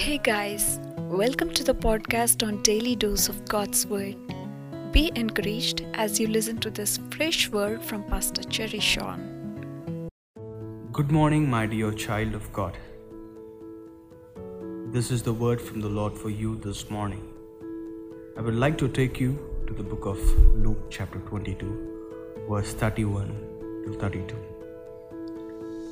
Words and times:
Hey 0.00 0.16
guys, 0.16 0.78
welcome 0.96 1.52
to 1.54 1.64
the 1.64 1.74
podcast 1.74 2.46
on 2.46 2.62
Daily 2.62 2.94
Dose 2.94 3.28
of 3.28 3.44
God's 3.46 3.84
Word. 3.84 4.14
Be 4.92 5.10
encouraged 5.16 5.84
as 5.94 6.20
you 6.20 6.28
listen 6.28 6.58
to 6.58 6.70
this 6.70 7.00
fresh 7.10 7.48
word 7.48 7.82
from 7.82 8.04
Pastor 8.04 8.44
Cherry 8.44 8.78
Sean. 8.78 10.08
Good 10.92 11.10
morning, 11.10 11.50
my 11.50 11.66
dear 11.66 11.90
child 11.90 12.36
of 12.36 12.52
God. 12.52 12.78
This 14.92 15.10
is 15.10 15.24
the 15.24 15.32
word 15.32 15.60
from 15.60 15.80
the 15.80 15.88
Lord 15.88 16.16
for 16.16 16.30
you 16.30 16.54
this 16.54 16.88
morning. 16.90 17.26
I 18.36 18.40
would 18.40 18.54
like 18.54 18.78
to 18.78 18.86
take 18.86 19.18
you 19.18 19.36
to 19.66 19.74
the 19.74 19.82
book 19.82 20.06
of 20.06 20.16
Luke, 20.64 20.92
chapter 20.92 21.18
22, 21.18 22.46
verse 22.48 22.72
31 22.72 23.26
to 23.84 23.98
32. 23.98 24.36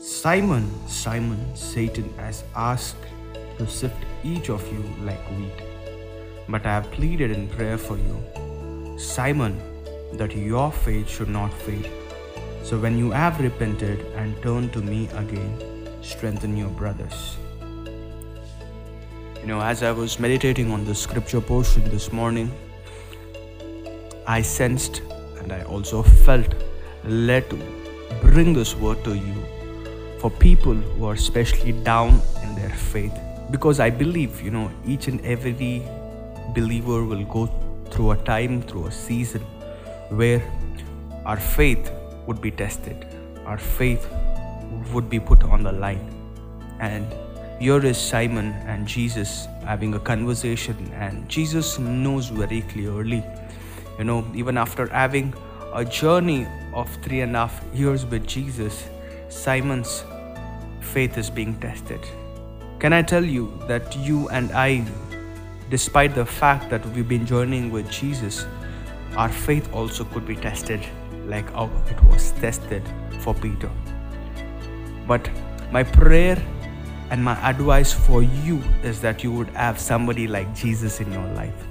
Simon, 0.00 0.70
Simon, 0.86 1.56
Satan 1.56 2.14
has 2.16 2.44
asked 2.54 3.17
to 3.58 3.66
sift 3.66 4.04
each 4.24 4.48
of 4.48 4.66
you 4.72 4.82
like 5.04 5.22
wheat. 5.30 5.62
But 6.48 6.64
I 6.64 6.74
have 6.74 6.90
pleaded 6.90 7.30
in 7.30 7.48
prayer 7.48 7.76
for 7.76 7.96
you, 7.96 8.98
Simon, 8.98 9.60
that 10.14 10.34
your 10.34 10.72
faith 10.72 11.08
should 11.08 11.28
not 11.28 11.52
fail. 11.52 11.90
So 12.62 12.78
when 12.78 12.96
you 12.98 13.10
have 13.10 13.40
repented 13.40 14.00
and 14.16 14.40
turned 14.42 14.72
to 14.72 14.80
me 14.80 15.08
again, 15.14 15.88
strengthen 16.02 16.56
your 16.56 16.70
brothers. 16.70 17.36
You 19.40 19.46
know, 19.46 19.60
as 19.60 19.82
I 19.82 19.92
was 19.92 20.18
meditating 20.18 20.70
on 20.72 20.84
the 20.84 20.94
scripture 20.94 21.40
portion 21.40 21.84
this 21.90 22.12
morning, 22.12 22.50
I 24.26 24.42
sensed 24.42 25.02
and 25.38 25.52
I 25.52 25.62
also 25.62 26.02
felt 26.02 26.54
led 27.04 27.48
to 27.50 27.56
bring 28.20 28.52
this 28.52 28.74
word 28.74 29.02
to 29.04 29.14
you 29.14 29.46
for 30.18 30.30
people 30.30 30.74
who 30.74 31.06
are 31.06 31.14
especially 31.14 31.72
down 31.72 32.20
in 32.42 32.54
their 32.56 32.70
faith 32.70 33.16
because 33.50 33.80
I 33.80 33.90
believe, 33.90 34.42
you 34.42 34.50
know, 34.50 34.70
each 34.86 35.08
and 35.08 35.24
every 35.24 35.82
believer 36.54 37.04
will 37.04 37.24
go 37.24 37.46
through 37.90 38.10
a 38.12 38.16
time, 38.16 38.62
through 38.62 38.86
a 38.86 38.92
season 38.92 39.40
where 40.10 40.42
our 41.24 41.38
faith 41.38 41.90
would 42.26 42.40
be 42.40 42.50
tested, 42.50 43.06
our 43.46 43.58
faith 43.58 44.06
would 44.92 45.08
be 45.08 45.18
put 45.18 45.42
on 45.44 45.62
the 45.62 45.72
line. 45.72 46.14
And 46.80 47.06
here 47.60 47.84
is 47.84 47.98
Simon 47.98 48.52
and 48.66 48.86
Jesus 48.86 49.46
having 49.64 49.94
a 49.94 50.00
conversation, 50.00 50.76
and 50.94 51.28
Jesus 51.28 51.78
knows 51.78 52.28
very 52.28 52.62
clearly, 52.62 53.24
you 53.98 54.04
know, 54.04 54.26
even 54.34 54.56
after 54.56 54.86
having 54.86 55.34
a 55.74 55.84
journey 55.84 56.46
of 56.74 56.88
three 57.02 57.20
and 57.22 57.34
a 57.34 57.46
half 57.46 57.64
years 57.74 58.06
with 58.06 58.26
Jesus, 58.26 58.88
Simon's 59.28 60.04
faith 60.80 61.18
is 61.18 61.28
being 61.30 61.58
tested 61.60 62.00
can 62.78 62.92
I 62.92 63.02
tell 63.02 63.24
you 63.24 63.52
that 63.66 63.96
you 63.96 64.28
and 64.28 64.52
I, 64.52 64.86
despite 65.68 66.14
the 66.14 66.24
fact 66.24 66.70
that 66.70 66.86
we've 66.90 67.08
been 67.08 67.26
journeying 67.26 67.70
with 67.72 67.90
Jesus, 67.90 68.46
our 69.16 69.28
faith 69.28 69.72
also 69.72 70.04
could 70.04 70.26
be 70.26 70.36
tested 70.36 70.80
like 71.26 71.50
how 71.52 71.70
it 71.90 72.02
was 72.04 72.30
tested 72.32 72.82
for 73.20 73.34
Peter. 73.34 73.70
But 75.08 75.28
my 75.72 75.82
prayer 75.82 76.40
and 77.10 77.24
my 77.24 77.34
advice 77.48 77.92
for 77.92 78.22
you 78.22 78.62
is 78.84 79.00
that 79.00 79.24
you 79.24 79.32
would 79.32 79.48
have 79.50 79.80
somebody 79.80 80.28
like 80.28 80.54
Jesus 80.54 81.00
in 81.00 81.12
your 81.12 81.26
life. 81.32 81.66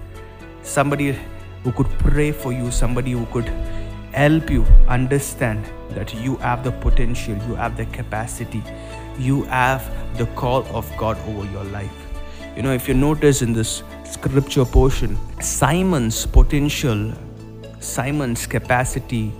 Somebody 0.61 1.17
who 1.63 1.71
could 1.71 1.89
pray 1.99 2.31
for 2.31 2.51
you, 2.51 2.69
somebody 2.69 3.11
who 3.11 3.25
could 3.27 3.47
help 4.17 4.49
you 4.49 4.63
understand 4.87 5.63
that 5.91 6.11
you 6.11 6.37
have 6.37 6.63
the 6.63 6.71
potential, 6.71 7.35
you 7.47 7.53
have 7.53 7.77
the 7.77 7.85
capacity, 7.97 8.63
you 9.19 9.43
have 9.43 9.83
the 10.17 10.25
call 10.41 10.65
of 10.75 10.91
God 10.97 11.19
over 11.27 11.45
your 11.51 11.63
life. 11.65 11.97
You 12.55 12.63
know, 12.63 12.73
if 12.73 12.87
you 12.87 12.95
notice 12.95 13.43
in 13.43 13.53
this 13.53 13.83
scripture 14.05 14.65
portion, 14.65 15.17
Simon's 15.39 16.25
potential, 16.25 17.13
Simon's 17.79 18.47
capacity, 18.47 19.31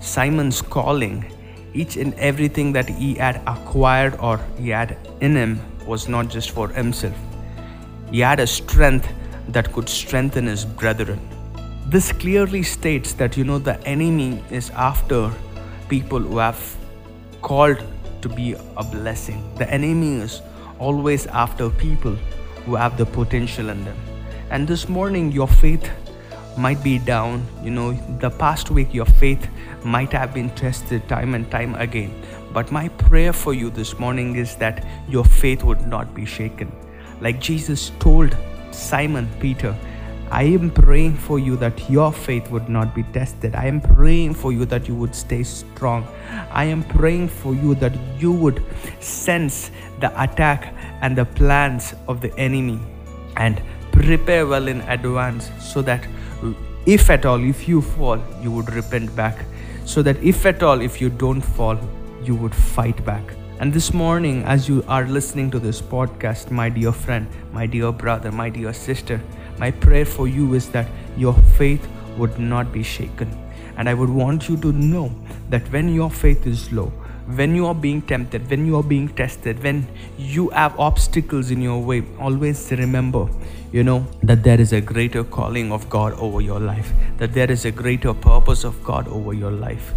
Simon's 0.00 0.60
calling, 0.60 1.24
each 1.72 1.96
and 1.96 2.12
everything 2.14 2.72
that 2.72 2.88
he 2.88 3.14
had 3.14 3.40
acquired 3.46 4.16
or 4.18 4.40
he 4.58 4.70
had 4.70 4.96
in 5.20 5.36
him 5.36 5.60
was 5.86 6.08
not 6.08 6.28
just 6.28 6.50
for 6.50 6.68
himself. 6.68 7.16
He 8.10 8.18
had 8.18 8.40
a 8.40 8.48
strength 8.48 9.08
that 9.48 9.72
could 9.72 9.88
strengthen 9.88 10.46
his 10.46 10.64
brethren. 10.64 11.20
This 11.86 12.12
clearly 12.12 12.62
states 12.62 13.12
that 13.14 13.36
you 13.36 13.44
know 13.44 13.58
the 13.58 13.78
enemy 13.86 14.42
is 14.50 14.70
after 14.70 15.30
people 15.90 16.18
who 16.18 16.38
have 16.38 16.76
called 17.42 17.76
to 18.22 18.28
be 18.30 18.54
a 18.54 18.82
blessing. 18.82 19.54
The 19.56 19.70
enemy 19.70 20.14
is 20.14 20.40
always 20.78 21.26
after 21.26 21.68
people 21.68 22.16
who 22.64 22.74
have 22.74 22.96
the 22.96 23.04
potential 23.04 23.68
in 23.68 23.84
them. 23.84 23.98
And 24.48 24.66
this 24.66 24.88
morning, 24.88 25.30
your 25.30 25.46
faith 25.46 25.90
might 26.56 26.82
be 26.82 26.98
down. 26.98 27.46
You 27.62 27.70
know, 27.70 27.92
the 28.18 28.30
past 28.30 28.70
week, 28.70 28.94
your 28.94 29.04
faith 29.04 29.46
might 29.84 30.10
have 30.12 30.32
been 30.32 30.48
tested 30.50 31.06
time 31.06 31.34
and 31.34 31.50
time 31.50 31.74
again. 31.74 32.18
But 32.54 32.72
my 32.72 32.88
prayer 32.88 33.34
for 33.34 33.52
you 33.52 33.68
this 33.68 33.98
morning 33.98 34.36
is 34.36 34.56
that 34.56 34.86
your 35.06 35.24
faith 35.24 35.62
would 35.62 35.86
not 35.86 36.14
be 36.14 36.24
shaken. 36.24 36.72
Like 37.20 37.40
Jesus 37.40 37.92
told 37.98 38.34
Simon 38.70 39.28
Peter, 39.38 39.76
I 40.34 40.42
am 40.42 40.68
praying 40.68 41.18
for 41.18 41.38
you 41.38 41.54
that 41.58 41.88
your 41.88 42.12
faith 42.12 42.50
would 42.50 42.68
not 42.68 42.92
be 42.92 43.04
tested. 43.14 43.54
I 43.54 43.66
am 43.66 43.80
praying 43.80 44.34
for 44.34 44.52
you 44.52 44.64
that 44.64 44.88
you 44.88 44.96
would 44.96 45.14
stay 45.14 45.44
strong. 45.44 46.08
I 46.50 46.64
am 46.64 46.82
praying 46.82 47.28
for 47.28 47.54
you 47.54 47.76
that 47.76 47.92
you 48.18 48.32
would 48.32 48.60
sense 48.98 49.70
the 50.00 50.10
attack 50.20 50.74
and 51.02 51.16
the 51.16 51.24
plans 51.24 51.94
of 52.08 52.20
the 52.20 52.36
enemy 52.36 52.80
and 53.36 53.62
prepare 53.92 54.44
well 54.44 54.66
in 54.66 54.80
advance 54.96 55.52
so 55.60 55.82
that 55.82 56.04
if 56.84 57.10
at 57.10 57.24
all, 57.24 57.40
if 57.40 57.68
you 57.68 57.80
fall, 57.80 58.20
you 58.42 58.50
would 58.50 58.74
repent 58.74 59.14
back. 59.14 59.44
So 59.84 60.02
that 60.02 60.20
if 60.20 60.44
at 60.46 60.64
all, 60.64 60.80
if 60.80 61.00
you 61.00 61.10
don't 61.10 61.42
fall, 61.42 61.78
you 62.24 62.34
would 62.34 62.56
fight 62.56 63.04
back. 63.04 63.22
And 63.60 63.72
this 63.72 63.94
morning, 63.94 64.42
as 64.42 64.68
you 64.68 64.84
are 64.88 65.06
listening 65.06 65.48
to 65.52 65.60
this 65.60 65.80
podcast, 65.80 66.50
my 66.50 66.68
dear 66.68 66.90
friend, 66.90 67.28
my 67.52 67.66
dear 67.66 67.92
brother, 67.92 68.32
my 68.32 68.50
dear 68.50 68.72
sister, 68.72 69.20
my 69.58 69.70
prayer 69.70 70.04
for 70.04 70.26
you 70.28 70.54
is 70.54 70.68
that 70.70 70.86
your 71.16 71.34
faith 71.56 71.86
would 72.16 72.38
not 72.38 72.72
be 72.72 72.82
shaken. 72.82 73.30
And 73.76 73.88
I 73.88 73.94
would 73.94 74.10
want 74.10 74.48
you 74.48 74.56
to 74.58 74.72
know 74.72 75.12
that 75.50 75.70
when 75.72 75.88
your 75.92 76.10
faith 76.10 76.46
is 76.46 76.72
low, 76.72 76.92
when 77.26 77.54
you 77.54 77.66
are 77.66 77.74
being 77.74 78.02
tempted, 78.02 78.48
when 78.50 78.66
you 78.66 78.76
are 78.76 78.82
being 78.82 79.08
tested, 79.08 79.62
when 79.62 79.86
you 80.18 80.50
have 80.50 80.78
obstacles 80.78 81.50
in 81.50 81.60
your 81.60 81.82
way, 81.82 82.04
always 82.20 82.70
remember, 82.70 83.28
you 83.72 83.82
know, 83.82 84.06
that 84.22 84.42
there 84.42 84.60
is 84.60 84.72
a 84.72 84.80
greater 84.80 85.24
calling 85.24 85.72
of 85.72 85.88
God 85.88 86.12
over 86.14 86.40
your 86.40 86.60
life, 86.60 86.92
that 87.18 87.32
there 87.32 87.50
is 87.50 87.64
a 87.64 87.70
greater 87.70 88.12
purpose 88.12 88.62
of 88.62 88.82
God 88.84 89.08
over 89.08 89.32
your 89.32 89.50
life 89.50 89.94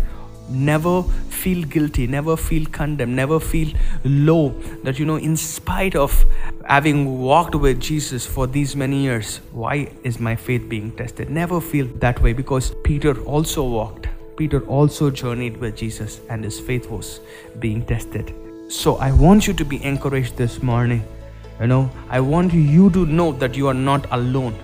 never 0.50 1.04
feel 1.30 1.64
guilty 1.64 2.08
never 2.08 2.36
feel 2.38 2.66
condemned 2.68 3.16
never 3.16 3.40
feel 3.40 3.72
low 4.04 4.50
that 4.84 4.98
you 5.00 5.06
know 5.06 5.18
in 5.18 5.36
spite 5.36 5.96
of 5.96 6.26
having 6.66 7.20
walked 7.20 7.56
with 7.56 7.80
jesus 7.80 8.26
for 8.26 8.48
these 8.48 8.76
many 8.76 9.02
years 9.04 9.42
why 9.52 9.90
is 10.04 10.20
my 10.20 10.36
faith 10.36 10.68
being 10.70 10.92
tested? 10.92 11.30
Never 11.30 11.60
feel 11.60 11.88
that 12.06 12.22
way 12.22 12.34
because 12.34 12.74
peter 12.84 13.20
also 13.24 13.64
walked. 13.64 14.08
Peter 14.38 14.60
also 14.68 15.10
journeyed 15.10 15.58
with 15.58 15.76
jesus 15.76 16.20
and 16.30 16.44
his 16.44 16.60
faith 16.60 16.90
was 16.90 17.20
being 17.60 17.86
tested. 17.86 18.34
So 18.70 18.96
i 18.98 19.12
want 19.12 19.48
you 19.48 19.54
to 19.54 19.66
be 19.66 19.84
encouraged 19.84 20.38
this 20.38 20.62
morning. 20.62 21.04
You 21.60 21.68
know 21.68 21.90
i 22.10 22.20
want 22.20 22.54
you 22.54 22.90
to 22.92 23.06
know 23.06 23.32
that 23.34 23.56
you 23.56 23.68
are 23.68 23.80
not 23.92 24.08
alone. 24.12 24.56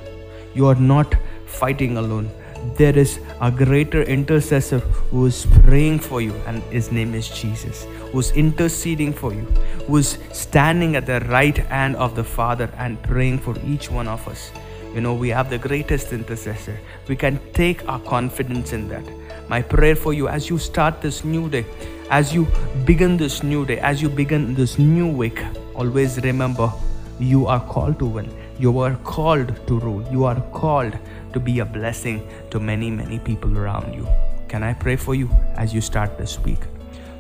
You 0.53 0.67
are 0.67 0.75
not 0.75 1.15
fighting 1.45 1.97
alone 1.97 2.29
there 2.77 2.97
is 2.97 3.19
a 3.41 3.51
greater 3.51 4.03
intercessor 4.03 4.79
who 4.79 5.25
is 5.25 5.45
praying 5.63 5.99
for 5.99 6.21
you, 6.21 6.33
and 6.47 6.63
his 6.63 6.91
name 6.91 7.13
is 7.13 7.27
Jesus, 7.29 7.83
who 8.11 8.19
is 8.19 8.31
interceding 8.31 9.13
for 9.13 9.33
you, 9.33 9.45
who 9.87 9.97
is 9.97 10.17
standing 10.31 10.95
at 10.95 11.05
the 11.05 11.19
right 11.21 11.57
hand 11.57 11.95
of 11.97 12.15
the 12.15 12.23
Father 12.23 12.69
and 12.77 13.01
praying 13.03 13.39
for 13.39 13.55
each 13.65 13.91
one 13.91 14.07
of 14.07 14.27
us. 14.27 14.51
You 14.93 15.01
know, 15.01 15.13
we 15.13 15.29
have 15.29 15.49
the 15.49 15.57
greatest 15.57 16.13
intercessor. 16.13 16.79
We 17.07 17.15
can 17.15 17.39
take 17.53 17.87
our 17.89 17.99
confidence 17.99 18.73
in 18.73 18.87
that. 18.89 19.03
My 19.49 19.61
prayer 19.61 19.95
for 19.95 20.13
you 20.13 20.27
as 20.27 20.49
you 20.49 20.57
start 20.57 21.01
this 21.01 21.23
new 21.23 21.49
day, 21.49 21.65
as 22.09 22.33
you 22.33 22.47
begin 22.85 23.17
this 23.17 23.43
new 23.43 23.65
day, 23.65 23.79
as 23.79 24.01
you 24.01 24.09
begin 24.09 24.53
this 24.53 24.77
new 24.77 25.07
week, 25.07 25.41
always 25.75 26.19
remember 26.21 26.71
you 27.19 27.47
are 27.47 27.59
called 27.59 27.99
to 27.99 28.05
win. 28.05 28.42
You 28.59 28.79
are 28.79 28.95
called 28.97 29.55
to 29.67 29.79
rule. 29.79 30.05
You 30.11 30.25
are 30.25 30.39
called 30.51 30.97
to 31.33 31.39
be 31.39 31.59
a 31.59 31.65
blessing 31.65 32.27
to 32.51 32.59
many, 32.59 32.91
many 32.91 33.19
people 33.19 33.57
around 33.57 33.93
you. 33.93 34.07
Can 34.47 34.61
I 34.63 34.73
pray 34.73 34.95
for 34.95 35.15
you 35.15 35.29
as 35.55 35.73
you 35.73 35.81
start 35.81 36.17
this 36.17 36.39
week? 36.39 36.59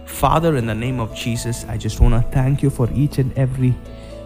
Father, 0.05 0.57
in 0.57 0.67
the 0.67 0.75
name 0.75 0.99
of 0.99 1.15
Jesus, 1.15 1.65
I 1.67 1.77
just 1.77 1.99
want 1.99 2.13
to 2.13 2.31
thank 2.31 2.61
you 2.61 2.69
for 2.69 2.87
each 2.93 3.17
and 3.17 3.35
every 3.37 3.73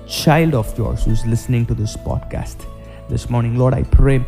child 0.07 0.53
of 0.53 0.77
yours 0.77 1.05
who's 1.05 1.25
listening 1.25 1.65
to 1.67 1.73
this 1.73 1.95
podcast 1.95 2.65
this 3.09 3.29
morning. 3.29 3.57
Lord, 3.57 3.73
I 3.73 3.83
pray 3.83 4.25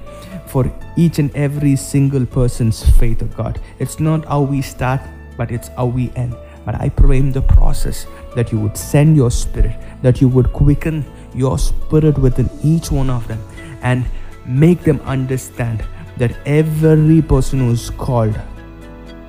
for 0.47 0.71
each 0.95 1.19
and 1.19 1.35
every 1.35 1.75
single 1.75 2.25
person's 2.25 2.89
faith, 2.97 3.21
of 3.21 3.35
God. 3.35 3.59
It's 3.79 3.99
not 3.99 4.25
how 4.25 4.41
we 4.41 4.61
start, 4.61 5.01
but 5.37 5.51
it's 5.51 5.67
how 5.69 5.87
we 5.87 6.11
end. 6.15 6.35
But 6.65 6.75
I 6.75 6.89
pray 6.89 7.17
in 7.17 7.31
the 7.31 7.41
process 7.41 8.05
that 8.35 8.51
you 8.51 8.59
would 8.59 8.77
send 8.77 9.15
your 9.15 9.31
spirit, 9.31 9.75
that 10.01 10.21
you 10.21 10.27
would 10.27 10.51
quicken 10.53 11.05
your 11.33 11.57
spirit 11.57 12.17
within 12.17 12.49
each 12.63 12.91
one 12.91 13.09
of 13.09 13.27
them 13.27 13.41
and 13.81 14.05
make 14.45 14.81
them 14.83 14.99
understand 15.01 15.83
that 16.17 16.35
every 16.45 17.21
person 17.21 17.59
who 17.59 17.71
is 17.71 17.89
called 17.89 18.39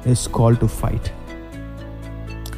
is 0.05 0.27
called 0.27 0.61
to 0.61 0.69
fight. 0.69 1.13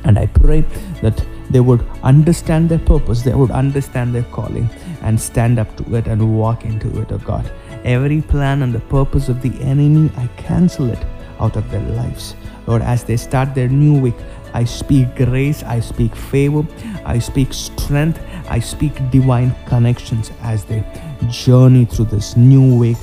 And 0.05 0.19
I 0.19 0.27
pray 0.27 0.63
that 1.03 1.25
they 1.51 1.61
would 1.61 1.85
understand 2.03 2.69
their 2.69 2.79
purpose, 2.79 3.23
they 3.23 3.35
would 3.35 3.51
understand 3.51 4.15
their 4.15 4.23
calling, 4.25 4.69
and 5.03 5.21
stand 5.21 5.59
up 5.59 5.77
to 5.77 5.97
it 5.97 6.07
and 6.07 6.39
walk 6.39 6.65
into 6.65 7.01
it, 7.01 7.13
oh 7.13 7.19
God. 7.19 7.51
Every 7.85 8.23
plan 8.23 8.63
and 8.63 8.73
the 8.73 8.81
purpose 8.81 9.29
of 9.29 9.43
the 9.43 9.53
enemy, 9.61 10.11
I 10.17 10.29
cancel 10.37 10.91
it 10.91 11.05
out 11.41 11.57
of 11.57 11.71
their 11.71 11.83
lives. 11.91 12.35
Lord, 12.67 12.83
as 12.83 13.05
they 13.05 13.17
start 13.17 13.55
their 13.55 13.69
new 13.69 14.01
week, 14.01 14.15
I 14.55 14.65
speak 14.65 15.17
grace, 15.17 15.63
I 15.63 15.81
speak 15.81 16.15
favor, 16.15 16.67
I 17.05 17.19
speak 17.19 17.53
strength, 17.53 18.21
I 18.49 18.61
speak 18.61 18.93
divine 19.11 19.55
connections 19.67 20.31
as 20.43 20.65
they 20.65 20.85
journey 21.29 21.85
through 21.85 22.07
this 22.07 22.37
new 22.37 22.77
week 22.77 22.99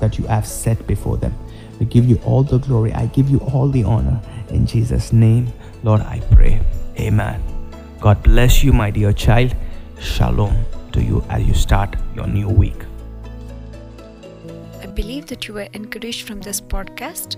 that 0.00 0.18
you 0.18 0.26
have 0.26 0.46
set 0.46 0.86
before 0.86 1.16
them. 1.16 1.34
We 1.78 1.86
give 1.86 2.08
you 2.08 2.20
all 2.24 2.42
the 2.42 2.58
glory, 2.58 2.92
I 2.92 3.06
give 3.06 3.28
you 3.28 3.38
all 3.40 3.68
the 3.68 3.84
honor. 3.84 4.20
In 4.48 4.66
Jesus' 4.66 5.12
name, 5.12 5.52
Lord, 5.82 6.00
I 6.00 6.20
pray. 6.30 6.60
Amen. 6.98 7.42
God 8.00 8.22
bless 8.22 8.62
you, 8.64 8.72
my 8.72 8.90
dear 8.90 9.12
child. 9.12 9.54
Shalom 10.00 10.54
to 10.92 11.02
you 11.02 11.22
as 11.28 11.46
you 11.46 11.54
start 11.54 11.96
your 12.14 12.26
new 12.26 12.48
week. 12.48 12.84
I 14.82 14.86
believe 14.86 15.26
that 15.26 15.48
you 15.48 15.54
were 15.54 15.68
encouraged 15.72 16.26
from 16.26 16.40
this 16.40 16.60
podcast. 16.60 17.36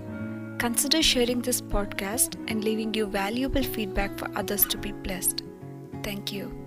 Consider 0.59 1.01
sharing 1.01 1.41
this 1.41 1.61
podcast 1.61 2.35
and 2.49 2.65
leaving 2.65 2.93
your 2.93 3.07
valuable 3.07 3.63
feedback 3.63 4.17
for 4.19 4.29
others 4.37 4.65
to 4.65 4.77
be 4.77 4.91
blessed. 4.91 5.41
Thank 6.03 6.33
you. 6.33 6.58